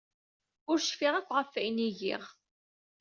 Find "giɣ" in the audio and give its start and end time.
1.99-2.23